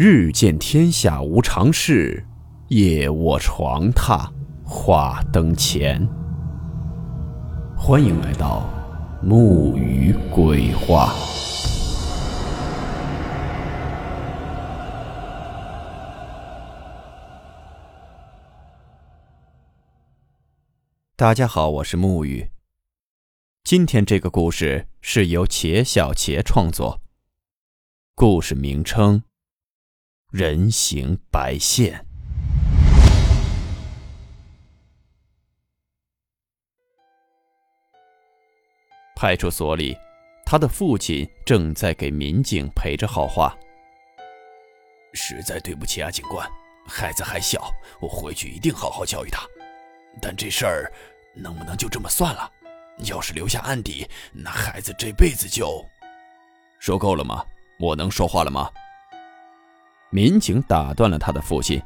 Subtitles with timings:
[0.00, 2.24] 日见天下无常事，
[2.68, 4.30] 夜卧床榻
[4.64, 6.08] 话灯前。
[7.76, 8.70] 欢迎来到
[9.20, 11.12] 木鱼鬼话。
[21.16, 22.48] 大家好，我是木鱼。
[23.64, 27.00] 今天这个故事是由茄小茄创作，
[28.14, 29.24] 故事名称：
[30.30, 32.04] 人形白线。
[39.16, 39.96] 派出所里，
[40.44, 43.56] 他的父亲正在给民警陪着好话。
[45.14, 46.46] 实在对不起啊，警官，
[46.86, 49.46] 孩子还小，我回去一定好好教育他。
[50.20, 50.92] 但这事儿
[51.34, 52.52] 能不能就这么算了？
[53.06, 55.82] 要是留下案底，那孩子这辈子就……
[56.78, 57.42] 说够了吗？
[57.80, 58.70] 我能说话了吗？
[60.10, 61.80] 民警打断了他的父亲。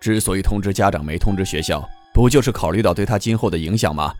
[0.00, 4.14] 之所以通知家长没通知学校，不就是考虑到对他今后的影响吗？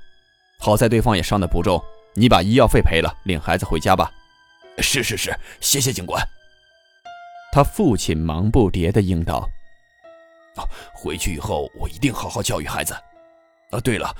[0.58, 1.82] 好在对方也伤得不重，
[2.14, 4.10] 你把医药费赔了，领孩子回家吧。
[4.78, 6.20] 是是是，谢谢警官。
[7.52, 9.48] 他父亲忙不迭地应道。
[10.94, 12.94] 回去以后我一定好好教育孩子。
[13.70, 14.14] 啊，对了，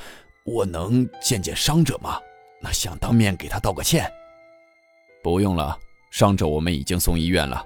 [0.44, 2.20] 我能见见伤者吗？
[2.60, 4.10] 那想当面给他道个歉。
[5.22, 5.78] 不用了，
[6.10, 7.64] 伤者我们已经送医院了。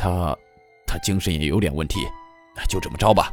[0.00, 0.34] 他，
[0.86, 2.00] 他精神也有点问题。
[2.68, 3.32] 就这么着吧。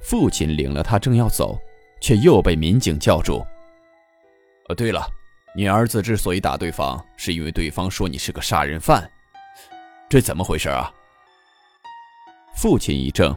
[0.00, 1.58] 父亲领了他正要走，
[2.00, 3.44] 却又被民警叫住。
[4.68, 5.06] 哦，对了，
[5.54, 9.10] 你儿子之所以打对方，是因为对方说你是个杀人犯。
[10.08, 10.92] 这怎么回事啊？
[12.54, 13.34] 父亲一怔，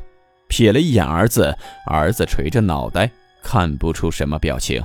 [0.50, 3.10] 瞥了一眼儿子，儿子垂着脑袋，
[3.44, 4.84] 看不出什么表情。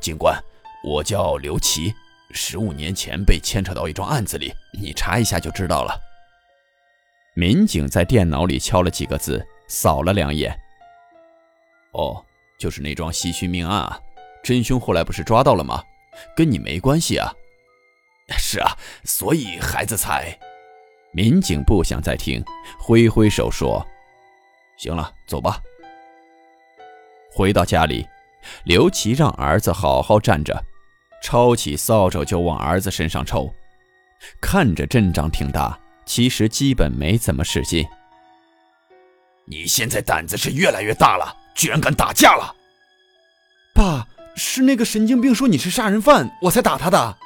[0.00, 0.36] 警官，
[0.82, 1.94] 我叫刘琦，
[2.34, 5.98] 十五年前被牵扯到一桩案子里，你查一下就知道了。
[7.34, 10.54] 民警在电脑里敲了几个字，扫了两眼。
[11.92, 12.22] 哦，
[12.58, 14.00] 就是那桩袭讯命案啊，
[14.42, 15.82] 真凶后来不是抓到了吗？
[16.36, 17.32] 跟你没关系啊。
[18.36, 20.36] 是啊，所以孩子才……
[21.12, 22.44] 民警不想再听，
[22.80, 23.86] 挥挥手说
[24.76, 25.62] ：“行了，走吧。”
[27.30, 28.04] 回到家里，
[28.64, 30.64] 刘琦让儿子好好站着，
[31.24, 33.50] 抄起扫帚就往儿子身上抽。
[34.42, 37.82] 看着阵仗挺大，其实基本没怎么使劲。
[39.46, 42.54] 你现在胆子是越来越大了，居然敢打架了！
[43.74, 47.16] 爸，是那个神经病说你是杀人犯，我才打他的。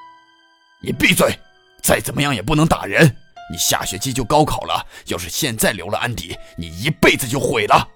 [0.81, 1.37] 你闭嘴！
[1.83, 3.17] 再怎么样也不能打人。
[3.51, 7.89] 你下学期就高考了，要是现在留了安迪，你一辈子就毁了。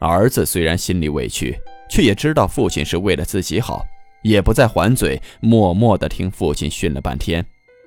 [0.00, 3.84] 儿子虽然心里委屈，却也知道父亲是为了自己好，
[4.22, 7.44] 也不再还嘴，默默地听父亲训了半天，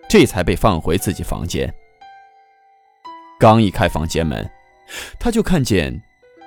[0.10, 1.74] 这才被放回自己房间。
[3.40, 4.48] 刚一开房间门，
[5.18, 6.02] 他就看见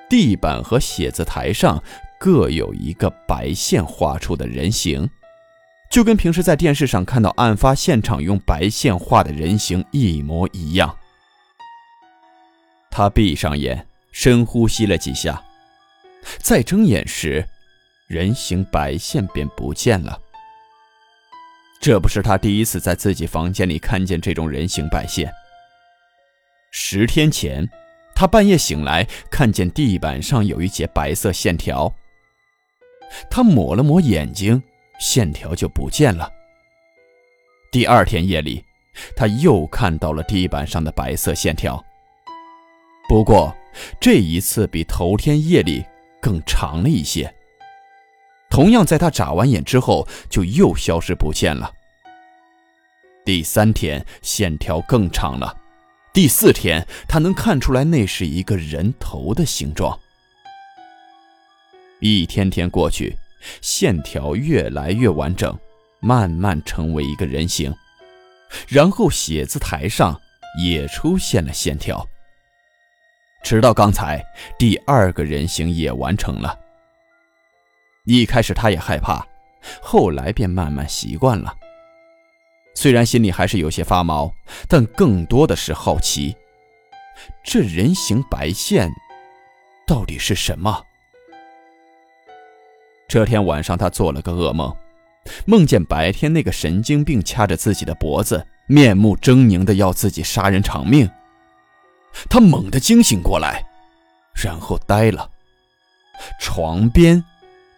[0.09, 1.83] 地板和写字台上
[2.21, 5.09] 各有一个白线画出的人形。
[5.89, 10.95] 就跟平时在电视上看到案发现场用白线画的人形一模一样。
[12.91, 15.41] 他闭上眼，深呼吸了几下，
[16.39, 17.47] 再睁眼时，
[18.09, 20.21] 人形白线便不见了。
[21.81, 25.33] 这不是他第一次在自己房间里看见这种人形白线。
[26.71, 27.69] 十天前，
[28.15, 31.95] 他半夜醒来，看见地板上有一截白色线条。
[33.31, 34.63] 他抹了抹眼睛。
[34.99, 36.27] 线条就不见了。
[37.71, 38.65] 第二天夜里，
[39.15, 41.85] 他又看到了地板上的白色线条，
[43.07, 43.55] 不过
[44.01, 45.85] 这一次比头天夜里
[46.21, 47.33] 更长了一些。
[48.51, 51.73] 同样，在他眨完眼之后，就又消失不见了。
[53.25, 55.57] 第三天，线条更长了。
[56.13, 59.99] 第四天，他能看出来那是一个人头的形状。
[62.01, 63.17] 一天天过去。
[63.63, 65.57] 线条越来越完整，
[66.01, 67.73] 慢慢成为一个人形，
[68.67, 70.21] 然后写字台上
[70.61, 72.05] 也出现了线条。
[73.47, 74.21] 直到刚才，
[74.59, 76.59] 第二个人形也完成了。
[78.05, 79.25] 一开始他也害怕，
[79.81, 81.55] 后来便慢慢习惯了。
[82.75, 84.35] 虽然心里还是有些发毛，
[84.67, 86.35] 但更多的是好奇：
[87.45, 88.91] 这人形白线
[89.87, 90.83] 到底是什么？
[93.07, 94.75] 这天晚上，他做了个噩梦，
[95.45, 101.09] 梦见白天那个神经病掐着自己的脖子，面目狰狞的要自己杀人偿命。
[102.29, 103.65] 他猛地惊醒过来，
[104.35, 105.31] 然后呆了，
[106.41, 107.23] 床边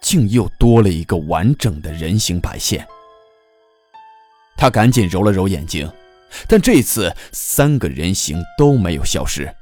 [0.01, 2.87] 竟又多了一个完整的人形白线。
[4.57, 5.91] 他赶紧揉了揉眼睛，
[6.49, 9.53] 但这次三个人形都没有消失。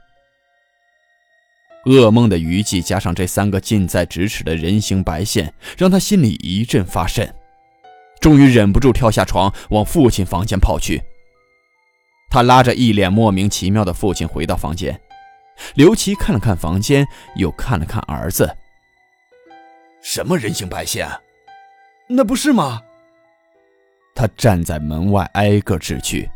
[1.85, 7.33] 噩梦的余悸加上这三个近在咫尺的人形白线，让他心里一阵发瘆，
[8.21, 11.03] 终于忍不住跳下床，往父亲房间跑去。
[12.37, 15.01] 他拉着一脸莫名其妙的父亲回到房间，
[15.75, 18.55] 刘琦看了看房间，又看了看儿子。
[20.03, 21.09] 什么人形白线？
[22.07, 22.83] 那不是吗？
[24.15, 26.31] 他站在门外挨个指去，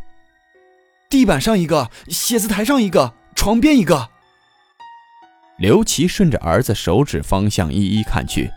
[1.11, 4.09] 地板上一个，写字台上一个，床边一个。
[5.59, 8.51] 刘琦顺着儿子手指方向一一看去，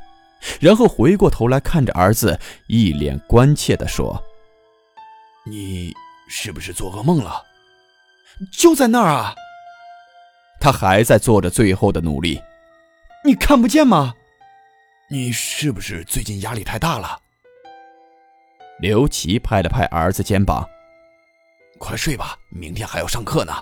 [0.61, 4.23] 然后回过头来看着儿子，一脸关切地说
[5.43, 5.93] ：“你
[6.35, 7.45] 是不是做噩梦了？
[8.51, 9.35] 就在那儿啊！”
[10.59, 12.41] 他还在做着最后的努力。
[13.23, 14.15] 你看不见吗？
[15.11, 17.19] 你是不是最近压力太大了？
[18.79, 20.67] 刘琦拍了拍儿子肩膀
[21.77, 23.53] ：“快睡吧，明天还要上课呢。”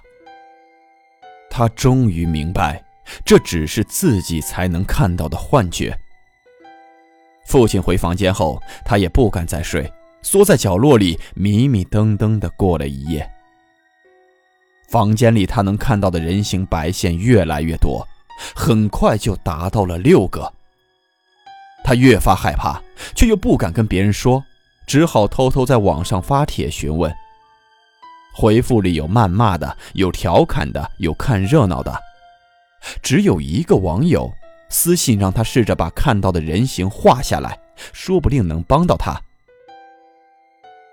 [1.52, 2.82] 他终于明白。
[3.26, 5.94] 这只是自己才能看到的幻觉。
[7.46, 9.92] 父亲回房间后，他也不敢再睡，
[10.22, 13.30] 缩在角落里迷迷瞪瞪的过了一夜。
[14.90, 18.06] 房间里他能看到的人形白线越来越多，
[18.54, 20.52] 很快就达到了六个。
[21.84, 22.82] 他越发害怕，
[23.16, 24.44] 却又不敢跟别人说，
[24.86, 27.12] 只好偷偷在网上发帖询问。
[28.34, 31.98] 回复里有谩骂的，有调侃的，有看热闹的。
[33.02, 34.32] 只有一个网友
[34.70, 37.58] 私信让他试着把看到的人形画下来，
[37.94, 39.22] 说不定能帮到他。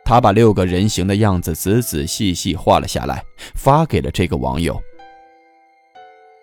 [0.09, 3.23] 他把六个人形的样子仔仔细细画了下来，
[3.55, 4.83] 发给了这个网友。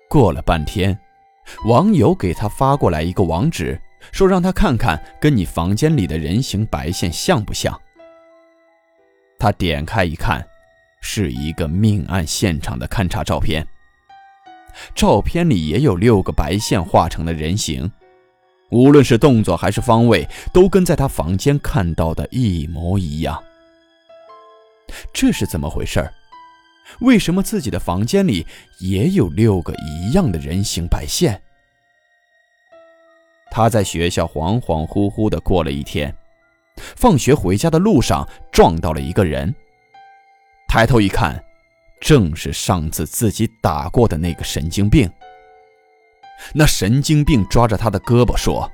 [0.07, 0.95] 过了半天，
[1.65, 3.81] 网友给他发过来一个网址，
[4.11, 7.75] 说让他看看跟你房间里的人形白线像不像。
[9.39, 10.45] 他点开一看，
[11.01, 13.67] 是一个命案现场的勘查照片。
[14.93, 17.91] 照片里也有六个白线画成的人形，
[18.69, 23.43] 无论是动作还是方位，都跟在他房间看到的一模一样。
[25.13, 26.09] 这是怎么回事？
[26.99, 28.45] 为什么自己的房间里
[28.79, 31.41] 也有六个一样的人形白线？
[33.51, 36.15] 他在学校恍恍惚惚地过了一天，
[36.77, 39.53] 放学回家的路上撞到了一个人，
[40.67, 41.41] 抬头一看。
[42.01, 45.09] 正是上次自己打过的那个神经病。
[46.53, 48.69] 那神经病抓着他的胳膊说：“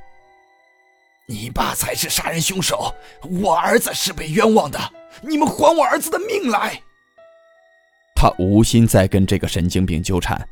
[1.28, 2.94] 你爸才是杀人凶手，
[3.42, 4.80] 我儿子是被冤枉的，
[5.22, 6.82] 你们还我儿子的命来！”
[8.16, 10.48] 他无心再跟这个神经病纠缠，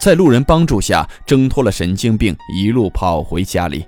[0.00, 3.86] 在路人帮助下挣脱了神经病，一路跑回家里。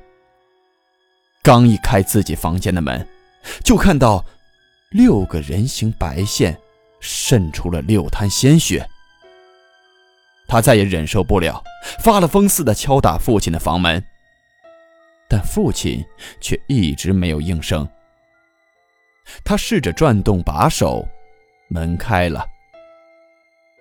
[1.43, 3.07] 刚一开自己房间的门，
[3.65, 4.25] 就看到
[4.91, 6.59] 六个人形白线。
[7.01, 8.85] 渗出了六滩鲜血，
[10.49, 11.63] 他再也忍受不了，
[12.01, 14.05] 发了疯似的敲打父亲的房门，
[15.29, 16.05] 但父亲
[16.41, 17.87] 却一直没有应声。
[19.45, 21.07] 他试着转动把手，
[21.69, 22.45] 门开了。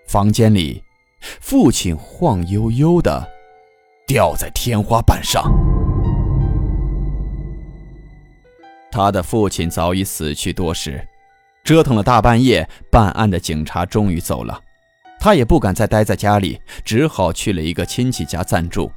[0.07, 0.83] 房间里，
[1.41, 3.25] 父亲晃悠悠的
[4.05, 5.43] 吊在天花板上。
[8.91, 11.05] 他的父亲早已死去多时。
[11.63, 14.57] 折腾了大半夜，办案的警察终于走了，
[15.19, 18.89] 他也不敢再待在家里，只好去了一个亲戚家暂住。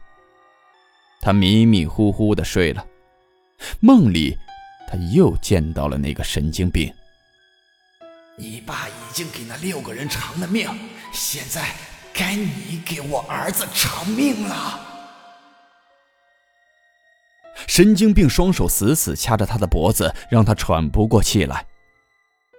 [1.20, 2.84] 他迷迷糊糊的睡了，
[3.80, 4.36] 梦里
[4.88, 6.92] 他又见到了那个神经病。
[8.36, 10.66] 你爸已经给那六个人偿了命，
[11.12, 11.74] 现在
[12.14, 14.86] 该你给我儿子偿命了。
[17.66, 21.66] 神经病双手死死掐着他的脖子，让他喘不过气来。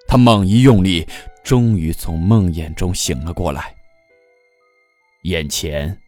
[0.08, 1.08] 他猛一用力，
[1.44, 3.76] 终于从梦魇中醒了过来。
[5.24, 6.00] 眼前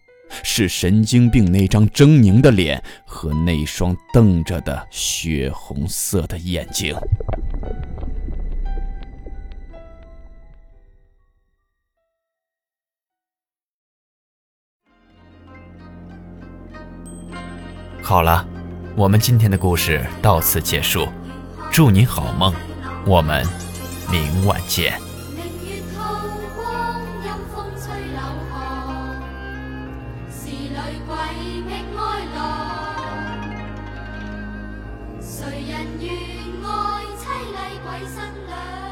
[0.41, 6.95] 是神经病那张狰狞的脸和那双瞪着的血红色的眼睛。
[18.01, 18.47] 好了，
[18.95, 21.07] 我们今天的故事到此结束，
[21.71, 22.53] 祝你好梦，
[23.05, 23.45] 我们。
[24.11, 25.12] 明晚见。
[31.03, 31.15] 女鬼
[31.63, 32.01] 觅哀
[32.33, 32.37] 郎。
[35.21, 35.35] 谁
[35.67, 36.07] 人愿
[36.63, 36.67] 爱
[37.17, 38.15] 凄厉鬼新
[38.47, 38.82] 娘？